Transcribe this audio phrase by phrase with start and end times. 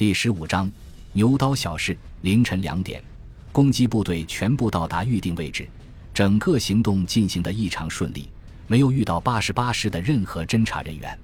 [0.00, 0.72] 第十五章
[1.12, 1.94] 牛刀小试。
[2.22, 3.04] 凌晨两点，
[3.52, 5.68] 攻击部队全部到达预定位置，
[6.14, 8.26] 整个行动进行得异常顺利，
[8.66, 11.18] 没有遇到八十八师的任何侦察人员。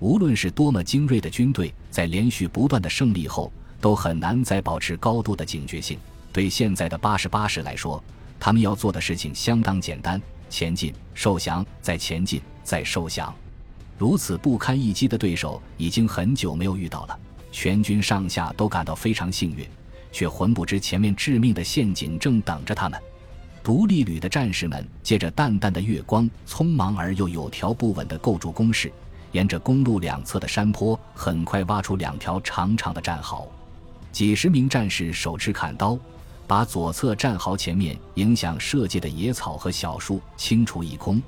[0.00, 5.96] 无论是多么精锐的军队，在连续不断的胜利后，都很难再保持高度的警觉性。
[6.32, 8.02] 对现在的八十八师来说，
[8.40, 13.32] 他们要做的事情相当简单：前进、受降、再前进、再受降。
[13.96, 17.16] 如此不堪一击的对手，已经很久没有遇到了。
[17.50, 19.66] 全军上下都感到非常幸运，
[20.12, 23.00] 却浑不知前面致命的陷阱正等着他们。
[23.62, 28.90] 独立旅的战士们借着淡淡的月光，匆忙而又有条不紊地构筑工事，
[29.32, 33.46] 沿着公路两侧的山坡，很快挖出两条长长的战壕。
[34.10, 35.98] 几十名战士手持砍刀，
[36.46, 41.20] 把左侧战壕前面影响射界的野草和小树清除一空。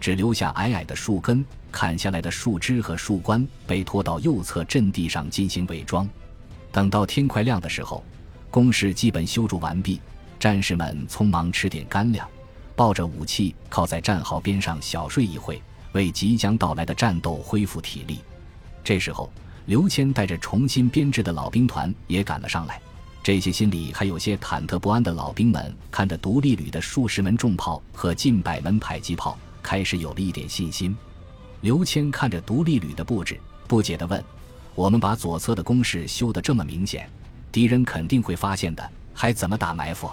[0.00, 6.08] 只留下矮矮的树根，砍下来的树枝和树冠被拖到右侧阵地上进行伪装。
[6.70, 8.04] 等到天快亮的时候，
[8.50, 10.00] 工事基本修筑完毕，
[10.38, 12.28] 战士们匆忙吃点干粮，
[12.76, 15.60] 抱着武器靠在战壕边上小睡一会，
[15.92, 18.20] 为即将到来的战斗恢复体力。
[18.84, 19.30] 这时候，
[19.66, 22.80] 刘谦带着重新编制的老兵团也赶了上来。
[23.22, 29.36] 这些心里还有些忐忑不安的老兵们，看着独立旅的数十门重炮和近百门迫击炮。
[29.68, 30.96] 开始有了一点信心。
[31.60, 34.24] 刘谦看着独立旅的布置，不解地问
[34.74, 37.06] ：“我们把左侧的工事修得这么明显，
[37.52, 40.10] 敌人肯定会发现的，还怎么打埋伏？”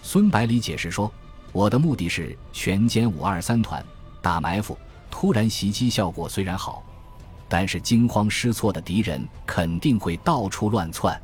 [0.00, 1.12] 孙百里解释说
[1.50, 3.84] ：“我的目的是全歼五二三团，
[4.22, 4.78] 打埋伏，
[5.10, 6.80] 突然袭击效果虽然好，
[7.48, 11.20] 但是惊慌失措的敌人肯定会到处乱窜。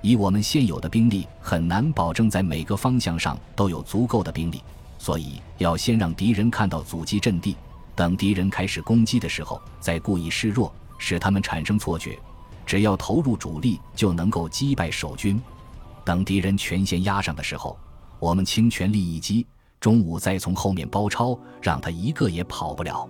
[0.00, 4.62] 以我们现有的兵力，很难保证在每个方向上都有足够的兵力。”
[5.02, 7.56] 所以要先让敌人看到阻击阵地，
[7.92, 12.16] 等敌人开始攻击的时候，再故意示弱，使他们产生错觉。
[12.64, 15.42] 只要投入主力，就能够击败守军。
[16.04, 17.76] 等敌人全线压上的时候，
[18.20, 19.44] 我们倾全力一击，
[19.80, 23.04] 中午再从后面包抄，让他一个也跑不了。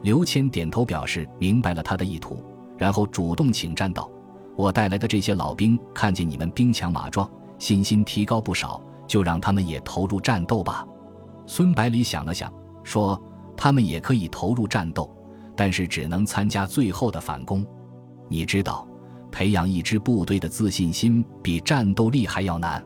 [0.00, 2.42] 刘谦点头表示明白了他的意图，
[2.78, 4.10] 然后主动请战道
[4.56, 10.82] ：“我带来的这些老兵看见你们兵强马壮，信心提高不少，就让他们也投入战斗吧。”
[11.46, 12.52] 孙百里想了想，
[12.82, 13.20] 说
[13.56, 15.08] ：“他们也可以投入战斗，
[15.56, 17.64] 但是只能参加最后的反攻。
[18.28, 18.86] 你知道，
[19.30, 22.84] 培养一支部队的自信心比战斗力还要难。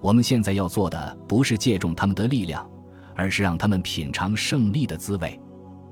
[0.00, 2.66] 我们现在要做的不是借重他们的力量，
[3.14, 5.38] 而是让他们品尝胜利的滋味。”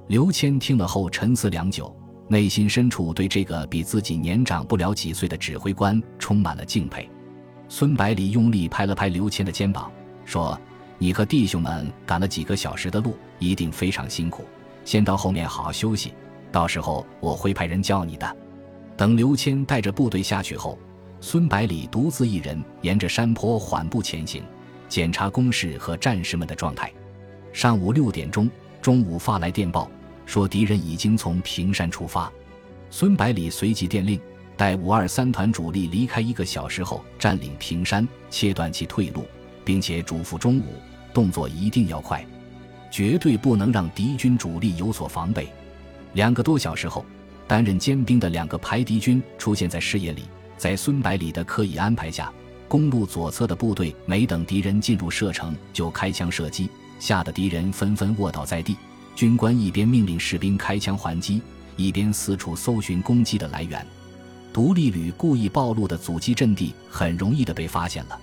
[0.09, 1.95] 刘谦听了后沉思良久，
[2.27, 7.07] 内心深处对这个比自己年长不了几岁的指挥官充满了敬佩。
[7.69, 9.93] 孙百里用力拍了拍刘谦的肩膀，
[10.25, 10.59] 说。
[10.98, 14.44] 你和弟兄们赶了几个小时的路，一定非常辛苦。
[14.84, 16.12] 先到后面好好休息，
[16.50, 18.36] 到时候我会派人叫你的。
[18.97, 20.76] 等刘谦带着部队下去后，
[21.20, 24.42] 孙百里独自一人沿着山坡缓步前行，
[24.88, 26.92] 检查工事和战士们的状态。
[27.53, 28.50] 上午六点钟，
[28.82, 29.88] 中午发来电报，
[30.26, 32.30] 说敌人已经从平山出发。
[32.91, 34.20] 孙百里随即电令，
[34.56, 39.25] 待五二三团主力离开一个小时后，占领平山，切断其退路，
[39.69, 40.65] 并且嘱咐中午。
[41.12, 42.25] 动作一定要快，
[42.91, 45.47] 绝对不能让敌军主力有所防备。
[46.15, 47.05] 两个多小时后，
[47.47, 50.23] 担任尖兵的两个排敌军出现在视野里。
[50.57, 52.33] 在孙百里的刻意安排下，
[52.67, 58.75] 公路左侧的部队没等敌人进入射程，就开枪射击，吓得敌人纷纷卧倒在地。
[59.15, 61.43] 军官一边命令士兵开枪还击，
[61.77, 63.87] 一边四处搜寻攻击的来源。
[64.51, 68.19] 独立旅故意暴露的阻击阵地，很容易的被发现了。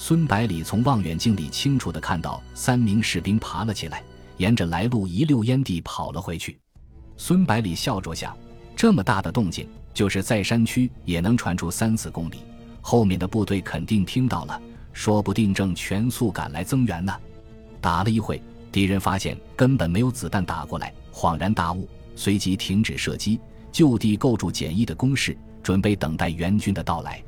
[0.00, 4.00] 孙百里从望远镜里清楚地看到三名士兵爬了起来，
[4.36, 6.56] 沿着来路一溜烟地跑了回去。
[7.16, 8.34] 孙百里笑着想：
[8.76, 12.36] 这么大的动静，就是在山区也能传出三四公里，
[12.80, 17.12] 后面的部队肯定听到了，说不定正全速赶来增援呢。
[17.80, 23.40] 打了一会，敌人发现根本没有子弹打过来，恍然大悟，随即停止射击，
[23.72, 27.20] 就地构筑简易的工事，准备等待援军的到来。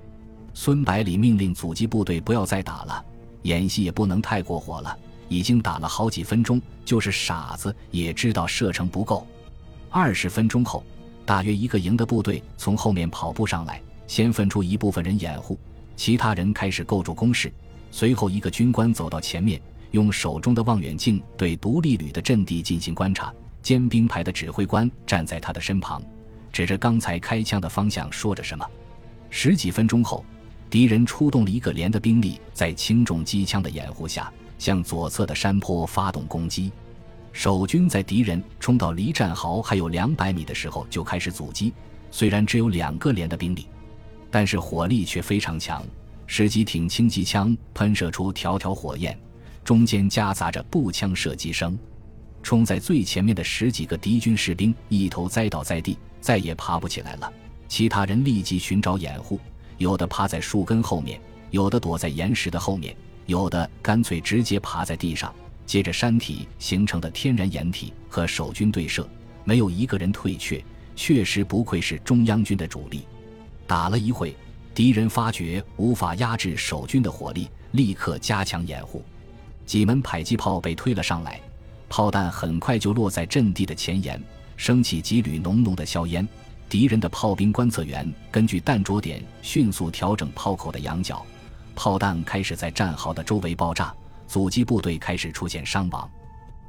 [0.53, 3.05] 孙百里命令阻击部队不要再打了，
[3.43, 4.97] 演习也不能太过火了。
[5.29, 9.25] 已经打了好几分钟，就是傻子也知道射程不够。
[9.89, 10.85] 二十分钟后，
[11.25, 15.57] 大约一个营的部队从后面跑步上来，先分出一部分人掩护，
[15.95, 17.53] 其他人开始构筑工事。
[17.93, 19.63] 随后，一个军官走到前面，
[19.93, 23.33] 用手中的望远镜对独立旅的阵地进行观察。
[23.63, 26.03] 尖兵排的指挥官站在他的身旁，
[26.51, 28.69] 指着刚才开枪的方向说着什么。
[29.31, 30.25] 十几分钟后。
[30.71, 36.71] 敌人出动了一个连的兵力，在轻重机枪的掩护下，向左侧的山坡发动攻击。
[37.33, 41.73] 守军在敌人冲到离战壕还有两百米的时候就开始阻击，
[42.13, 43.67] 虽然只有两个连的兵力，
[44.31, 45.85] 但是火力却非常强。
[46.27, 49.19] 十几挺轻机枪喷射出条条火焰，
[49.65, 51.77] 中间夹杂着步枪射击声。
[52.45, 57.33] 冲在最前面的十几个敌军士兵一头栽倒在地，再也爬不起来了。
[57.67, 59.39] 其他人立即寻找掩护，
[59.81, 61.19] 有的趴在树根后面，
[61.51, 62.95] 有的躲在岩石的后面，
[63.25, 65.35] 有的干脆直接爬在地上，
[65.65, 69.09] 接着山体形成的天然掩体和守军对射，
[69.43, 70.63] 没有一个人退却。
[70.95, 73.07] 确实不愧是中央军的主力。
[73.67, 74.37] 打了一会，
[74.75, 79.03] 敌人发觉无法压制守军的火力，立刻加强掩护。
[79.65, 81.41] 几门迫击炮被推了上来。
[81.89, 84.23] 炮弹很快就落在阵地的前沿，
[84.59, 86.29] 升起几缕浓浓的硝烟。
[86.71, 91.27] 敌人的炮兵观测员根据弹着点迅速调整炮口的仰角，
[91.75, 93.93] 炮弹开始在战壕的周围爆炸，
[94.29, 96.09] 阻击部队开始出现伤亡。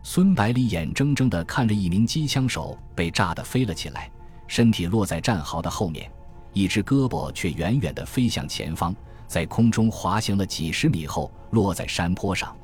[0.02, 4.10] 孙百里眼睁睁地看着一名机枪手被炸得飞了起来，
[4.48, 6.12] 身体落在战壕的后面，
[6.52, 8.96] 一只胳膊却远远地飞向前方，
[9.28, 12.58] 在空中滑行了几十米后落在山坡上。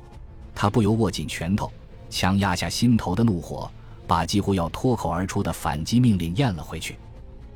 [0.56, 1.70] 他不由握紧拳头。
[2.10, 3.70] 强压下心头的怒火，
[4.08, 6.98] 把几乎要脱口而出的反击命令咽了回去。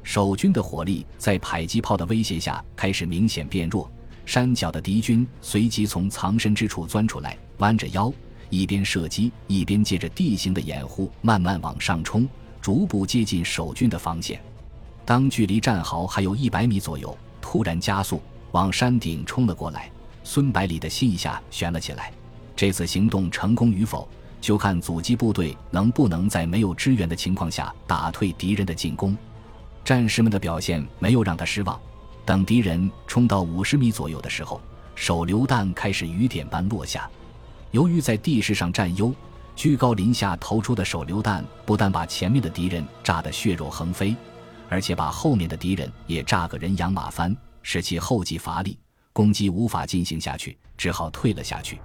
[0.02, 3.90] 守军的火力在迫击炮的威胁下开始明显变弱，
[4.26, 8.12] 山脚的敌军随即从藏身之处钻出来，弯着腰，
[8.50, 12.28] 一边射击，一边借着地形的掩护慢慢往上冲，
[12.60, 14.40] 逐步接近守军的防线。
[15.04, 18.20] 当距离战壕还有一百米左右，突然加速
[18.52, 19.90] 往山顶冲了过来。
[20.24, 22.12] 孙百里的心一下悬了起来，
[22.54, 24.08] 这次行动成功与否？
[24.40, 29.16] 就看阻击部队能不能在没有支援的情况下打退敌人的进攻。
[29.84, 31.80] 战士们的表现没有让他失望。
[32.24, 34.60] 等敌人冲到五十米左右的时候，
[34.94, 37.10] 手榴弹开始雨点般落下。
[37.72, 39.12] 由于在地势上占优，
[39.56, 44.14] 居高临下投出的手榴弹不但把前面的敌人炸得血肉横飞，
[44.68, 48.78] 而且把后面的敌人也炸个人仰马翻，使其后继乏力，
[49.12, 51.80] 攻击无法进行下去，只好退了下去。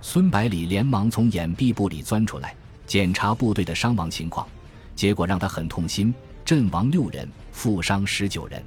[0.00, 2.54] 孙百里连忙从掩蔽部里钻出来，
[2.86, 4.46] 检查部队的伤亡情况，
[4.94, 8.62] 结果让他很痛心：阵亡六人，负伤十九人。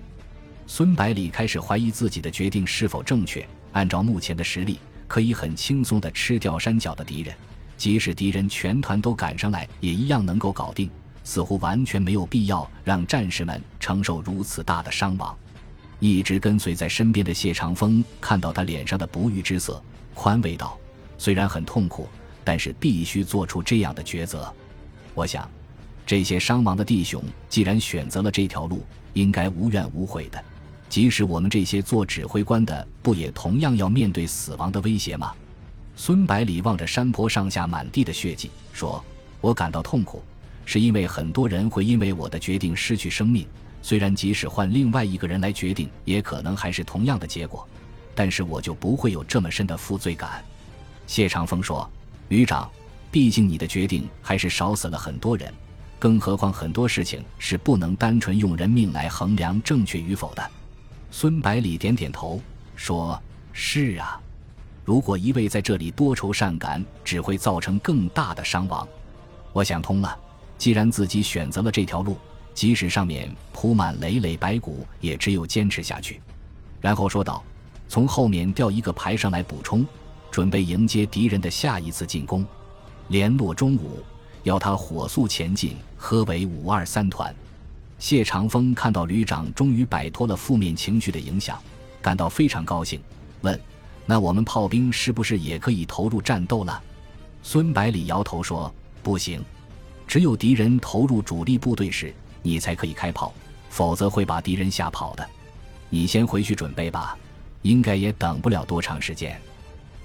[0.67, 3.45] 孙百里开始怀疑自己的决定是否正确。
[3.73, 7.35] 按照目前的实力，可以很轻松地吃掉山脚的敌人，
[7.77, 10.89] 即使敌人全团都赶上来，也一样能够搞定。
[11.23, 15.35] 似乎完全没有必要让战士们承受如此大的伤亡。
[15.99, 19.83] 一直跟随在身边的谢长风看到他脸上的不育之色，
[20.13, 20.77] 宽慰道。
[21.17, 22.07] 虽然很痛苦，
[22.43, 24.53] 但是必须做出这样的抉择。
[25.13, 25.49] 我想，
[26.05, 30.43] 这些伤亡的弟兄既然选择了这条路，应该无怨无悔的。
[30.87, 35.33] 即使我们这些做指挥官的，不也同样要面对死亡的威胁吗？
[35.95, 39.03] 孙百里望着山坡上下满地的血迹，说
[39.41, 40.21] ：“我感到痛苦，
[40.63, 43.47] 是因为很多人会因为我的决定失去生命。
[43.81, 47.67] 虽然即使换另外一个人来决定，也可能还是同样的结果，
[48.13, 50.43] 但是我就不会有这么深的负罪感。”
[51.07, 51.89] 谢长风说
[52.29, 52.69] ：“旅长，
[53.09, 55.53] 毕竟你的决定还是少死了很多人，
[56.05, 60.51] 更何况很多事情是不能单纯用人命来衡量正确与否的。”
[61.09, 62.39] 孙百里点点头
[62.75, 63.19] 说
[63.51, 64.21] ：“是啊，
[64.83, 68.87] 如果一味在这里多愁善感，只会造成更大的伤亡。
[69.51, 70.15] 我想通了，
[70.59, 72.19] 既然自己选择了这条路，
[72.53, 76.21] 即使上面铺满累累白骨，也只有坚持下去。”
[76.79, 77.43] 然后说道
[77.89, 79.83] ：“从后面调一个排上来补充。”
[80.29, 82.45] 准备迎接敌人的下一次进攻，
[83.07, 84.03] 联络中午，
[84.45, 87.33] 要他火速前进，合为五二三团。
[87.97, 91.59] 谢长风看到旅长终于摆脱了负面情绪的影响，
[91.99, 93.01] 感到非常高兴，
[93.41, 93.59] 问
[94.05, 96.79] ：“那我们炮兵是不是也可以投入战斗了？”
[97.41, 98.71] 孙百里摇头说
[99.01, 99.43] ：“不行，
[100.07, 103.33] 只有敌人投入主力部队时，你才可以开炮，
[103.71, 105.27] 否则会把敌人吓跑的。
[105.89, 107.17] 你先回去准备吧，
[107.63, 109.35] 应该也等不了多长时间。”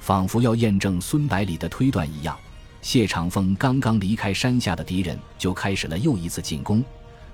[0.00, 2.34] 仿佛要验证孙百里的推断一样，
[2.82, 6.82] 谢长风刚刚离开山下的敌人就开始了又一次进攻。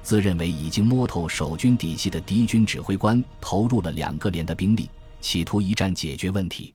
[0.02, 4.88] 自认为已经摸透守军底细的敌军指挥官投入了两个连的兵力，
[5.20, 6.72] 企图一战解决问题。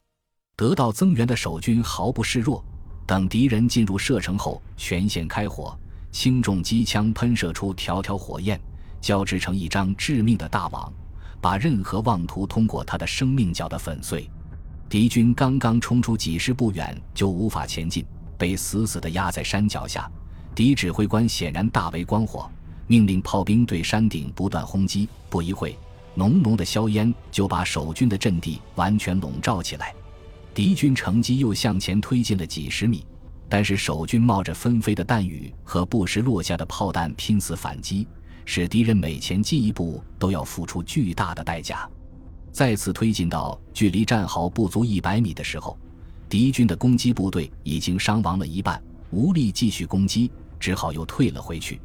[0.57, 2.63] 得到增援的守军毫不示弱，
[3.07, 5.77] 等敌人进入射程后，全线开火，
[6.11, 8.59] 轻重机枪喷射出条条火焰，
[8.99, 10.91] 交织成一张致命的大网，
[11.39, 14.29] 把任何妄图通过他的生命搅得粉碎。
[14.89, 18.05] 敌军刚刚冲出几十步远，就无法前进，
[18.41, 20.09] 被死死地压在山脚下。
[20.55, 22.49] 敌指挥官显然大为光火，
[22.87, 25.07] 命令炮兵对山顶不断轰击。
[25.29, 25.77] 不一会，
[26.15, 29.93] 浓浓的硝烟就把守军的阵地完全笼罩起来。
[30.55, 33.05] 敌军乘机又向前推进了几十米，
[33.47, 38.07] 但是守军冒着纷飞的弹雨和不时落下的炮弹拼死反击，
[38.43, 41.87] 使敌人每前进一步都要付出巨大的代价。
[42.51, 45.77] 再次推进到距离战壕不足一百米的时候，
[46.31, 51.77] 敌军的攻击部队已经伤亡了一半，无力继续攻击，只好又退了回去。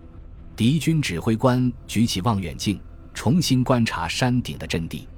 [0.54, 2.80] 敌军指挥官举起望远镜，
[3.12, 5.08] 重新观察山顶的阵地，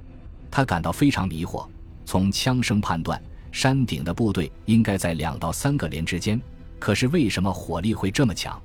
[0.49, 1.67] 他感到非常迷惑。
[2.05, 3.21] 从枪声判断，
[3.51, 6.41] 山顶的部队应该在两到三个连之间，
[6.79, 8.59] 可是为什么火力会这么强？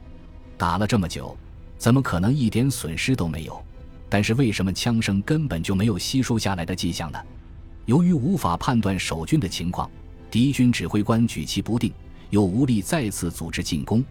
[0.56, 1.37] 打了这么久，
[1.76, 3.62] 怎么可能一点损失都没有？
[4.09, 7.18] 但是为什么枪声根本就没有稀疏下来的迹象呢？
[7.85, 9.90] 由于无法判断守军的情况，
[10.34, 11.92] 敌军指挥官举棋不定，
[12.30, 14.04] 又无力再次组织进攻，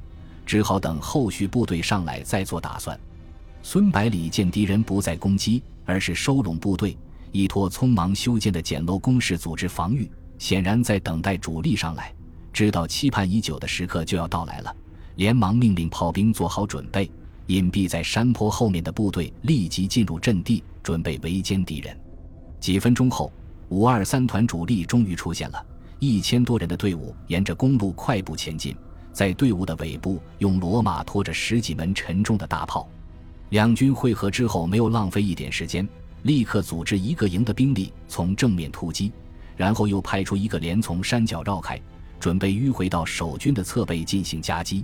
[0.45, 2.97] 只好等后续部队上来再做打算。
[3.61, 6.97] 孙百里见敌人不再攻击，而是收拢部队，
[7.33, 12.13] 依托匆忙修建的简陋工事组织防御，显然在等待主力上来。
[12.53, 14.73] 知道期盼已久的时刻就要到来了，
[15.17, 17.11] 连忙命令炮兵做好准备。
[17.47, 21.93] 隐蔽在山坡后面的部队立即进入阵地，准备围歼敌人。
[22.61, 23.29] 几分钟后，
[23.67, 25.65] 五二三团主力终于出现了，
[26.05, 28.75] 一千多人的队伍沿着公路快步前进，
[29.13, 32.85] 在队伍的尾部用骡马拖着十几门沉重的大炮。
[33.51, 35.87] 两军会合之后，没有浪费一点时间，
[36.23, 39.13] 立刻组织一个营的兵力从正面突击，
[39.55, 41.79] 然后又派出一个连从山脚绕开，
[42.19, 44.83] 准备迂回到守军的侧背进行夹击。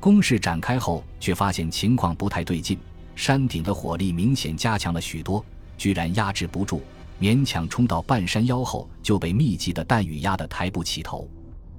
[0.00, 2.78] 攻势展开后，却发现情况不太对劲。
[3.14, 5.44] 山顶的火力明显加强了许多，
[5.76, 6.80] 居然压制不住，
[7.20, 11.28] 勉强冲到半山腰后，就被密集的弹雨压得抬不起头。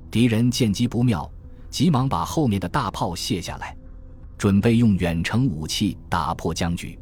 [0.09, 1.29] 敌人见机不妙，
[1.69, 3.75] 急忙把后面的大炮卸下来，
[4.37, 6.97] 准备用远程武器打破僵局。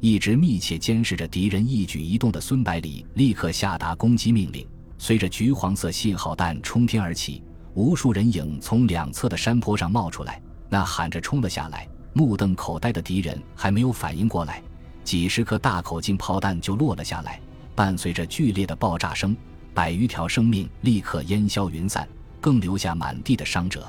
[0.00, 4.66] 一直密切监视着敌人一举一动的孙百里，立刻下达攻击命令。
[4.98, 7.42] 随着橘黄色信号弹冲天而起，
[7.74, 10.40] 无数人影从两侧的山坡上冒出来。
[10.68, 14.62] 那喊着冲了下来，目瞪口呆的敌人还没有反应过来，
[15.04, 17.40] 几十颗大口径炮弹就落了下来，
[17.74, 19.36] 伴随着剧烈的爆炸声，
[19.72, 22.08] 百余条生命立刻烟消云散，
[22.40, 23.86] 更留下满地的伤者。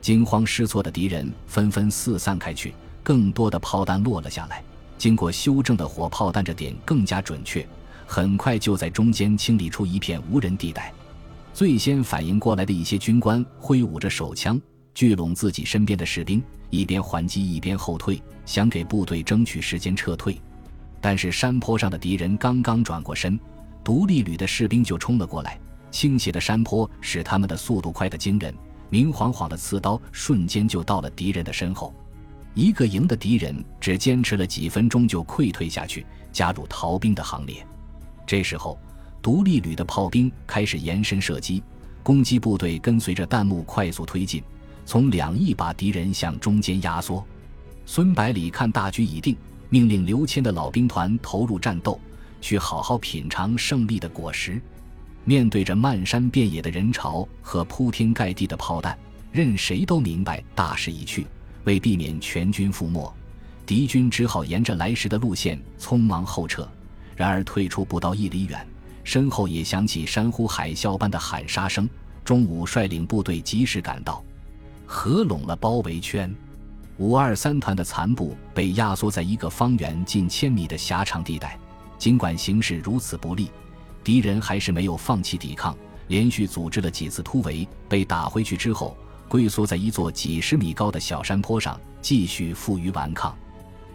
[0.00, 4.62] 惊慌失措的敌人纷纷四散开去，更多的炮弹落了下来。
[4.98, 7.66] 经过修正的火炮弹着点更加准确，
[8.06, 10.92] 很快就在中间清理出一片无人地带。
[11.52, 14.60] 最先反应过来的一些军官挥舞着手枪。
[14.94, 20.40] 聚拢自己身边的士兵，一边还击一边后退，想给部队争取时间撤退。
[21.06, 23.38] 但是山坡上的敌人刚刚转过身，
[23.84, 25.56] 独立旅的士兵就冲了过来。
[25.88, 28.52] 倾斜的山坡使他们的速度快得惊人，
[28.90, 31.94] 明晃晃的刺刀瞬间就到了敌人的身后。
[32.54, 37.64] 一个营的敌人只坚持了几分钟就溃退下去，加入逃兵的行列。
[38.26, 38.76] 这时候，
[39.22, 41.62] 独立旅的炮兵开始延伸射击，
[42.02, 44.42] 攻击部队跟随着弹幕快速推进。
[44.84, 47.24] 从两翼把敌人向中间压缩，
[47.84, 49.36] 孙百里看大局已定，
[49.68, 52.00] 命令刘谦的老兵团投入战斗，
[52.40, 54.60] 去好好品尝胜利的果实。
[55.24, 58.96] 面对着漫山遍野的人潮和铺天盖地的炮弹，
[59.32, 61.26] 任谁都明白大势已去。
[61.64, 63.12] 为避免全军覆没，
[63.66, 66.68] 敌军只好沿着来时的路线匆忙后撤。
[67.16, 68.64] 然而退出不到一里远，
[69.02, 71.88] 身后也响起山呼海啸般的喊杀声。
[72.24, 74.22] 中午率领部队及时赶到。
[74.84, 76.32] 合拢了包围圈，
[76.98, 81.58] 五二三团的残部被压缩在一个方圆近千米的狭长地带。
[81.98, 83.50] 尽管形势如此不利，
[84.02, 85.76] 敌人还是没有放弃抵抗，
[86.08, 88.96] 连续组织了几次突围，被打回去之后，
[89.28, 93.36] 龟缩在一座几十米高的小山坡上，继续负隅顽抗。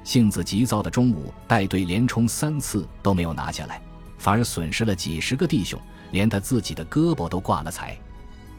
[0.03, 3.81] 性子急躁的中午带队连冲三次都没有拿下来，
[4.17, 5.79] 反而损失了几十个弟兄，
[6.11, 7.97] 连他自己的胳膊都挂了彩。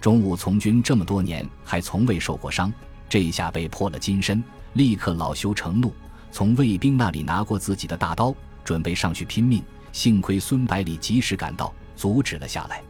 [0.01, 2.73] 中午从军这么多年，还从未受过伤，
[3.13, 4.43] 这一下被破了金身，
[4.73, 5.95] 立刻恼羞成怒，
[6.31, 9.63] 从卫兵那里拿过自己的大刀，准备上去拼命。
[9.93, 12.83] 幸亏孙百里及时赶到，阻止了下来。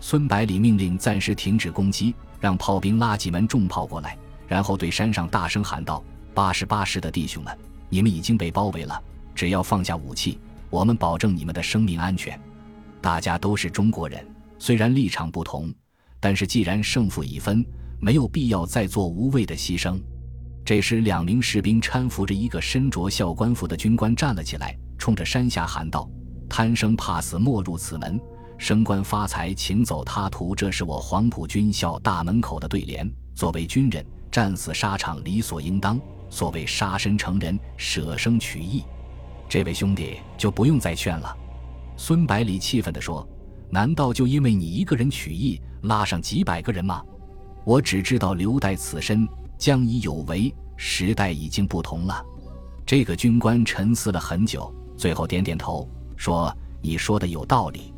[0.00, 6.02] 孙百里命令暂时停止攻击，让炮兵拉几门重炮过来，然后对山上大声喊道
[6.34, 7.56] ：“八十八师的弟兄们，
[7.88, 9.00] 你们已经被包围了，
[9.36, 12.36] 只要放下武器，我们保证你们的生命安全。
[13.00, 14.26] 大家都是中国人，
[14.58, 15.72] 虽然立场不同。”
[16.18, 17.64] 但是既然胜负已分，
[18.00, 20.00] 没有必要再做无谓的牺牲。
[20.64, 26.08] 这时，两名士兵搀扶着一个身着校官服的军官站了起来，冲着山下喊道
[26.48, 28.18] ：“贪生怕死，莫入此门；
[28.58, 33.10] 升官发财，请走他途。”这是我黄埔军校大门口的对联。
[33.34, 36.00] 作为军人，战死沙场理所应当。
[36.28, 38.82] 所谓杀身成仁，舍生取义。
[39.48, 41.36] 这位兄弟就不用再劝了。”
[41.96, 43.28] 孙百里气愤地说。
[43.72, 47.04] 难道就因为你一个人取义，拉上几百个人吗？
[47.64, 50.52] 我只知道留待此身，将以有为。
[50.82, 52.24] 时代已经不同了。
[52.86, 55.86] 这个军官沉思了很久，最后点点头，
[56.16, 56.50] 说
[56.80, 57.92] ：“你说的有道理，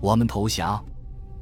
[0.00, 0.82] 我们投降。”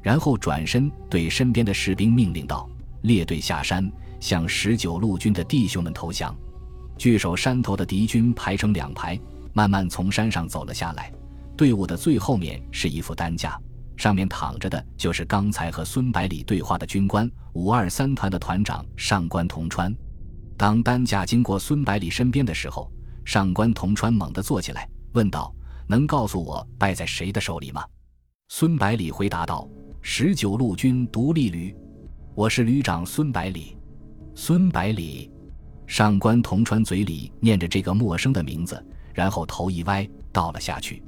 [0.01, 2.67] 然后转身对身边的士兵命令道
[3.03, 3.89] ：“列队下山，
[4.19, 6.35] 向十九路军的弟兄们投降。”
[6.97, 9.19] 据守山头的敌军排成两排，
[9.53, 11.13] 慢慢从山上走了下来。
[11.55, 13.55] 队伍的最后面是一副担架，
[14.01, 19.95] 上面躺着的就是刚才和孙百里对话的军官五二三团的团长上官同川。
[20.57, 22.91] 当担架经过孙百里身边的时候，
[23.23, 25.53] 上官同川猛地坐起来，问道
[25.85, 27.85] ：“能告诉我败在谁的手里吗？”
[28.49, 29.69] 孙百里回答道。
[30.01, 31.75] 十九路军独立旅，
[32.33, 33.77] 我是旅长孙百里。
[34.33, 35.29] 孙百里，
[35.85, 41.03] 上官同川嘴里念着这个陌生的名字，然后头一歪，倒了下去。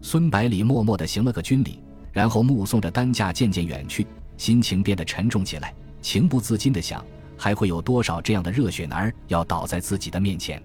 [0.00, 1.80] 孙百里默默地行了个军礼，
[2.12, 7.04] 然后目送着担架渐渐远去，心情变得沉重起来，情不自禁地想：
[7.36, 10.62] 还会有多少这样的热血男儿要倒在自己的面前？